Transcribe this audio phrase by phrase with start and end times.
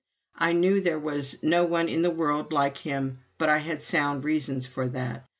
[0.39, 4.23] I knew there was no one in the world like him, but I had sound
[4.23, 5.27] reasons for that.